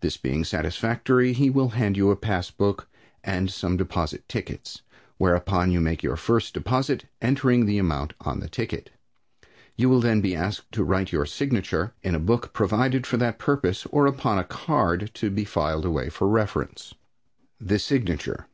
This 0.00 0.16
being 0.16 0.42
satisfactory, 0.42 1.32
he 1.32 1.50
will 1.50 1.68
hand 1.68 1.96
you 1.96 2.10
a 2.10 2.16
passbook, 2.16 2.88
and 3.22 3.48
some 3.48 3.76
deposit 3.76 4.28
tickets, 4.28 4.82
whereupon 5.18 5.70
you 5.70 5.80
make 5.80 6.02
your 6.02 6.16
first 6.16 6.52
deposit, 6.52 7.04
entering 7.22 7.64
the 7.64 7.78
amount 7.78 8.14
on 8.20 8.40
the 8.40 8.48
ticket. 8.48 8.90
You 9.76 9.88
will 9.88 10.00
then 10.00 10.20
be 10.20 10.34
asked 10.34 10.72
to 10.72 10.82
write 10.82 11.12
your 11.12 11.26
signature 11.26 11.94
in 12.02 12.16
a 12.16 12.18
book 12.18 12.52
provided 12.52 13.06
for 13.06 13.18
that 13.18 13.38
purpose, 13.38 13.86
or 13.92 14.08
upon 14.08 14.36
a 14.36 14.42
card 14.42 15.12
to 15.14 15.30
be 15.30 15.44
filed 15.44 15.84
away 15.84 16.08
for 16.08 16.26
reference. 16.26 16.92
The 17.60 17.78
Signature. 17.78 18.48